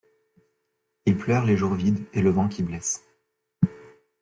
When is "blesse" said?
2.63-3.03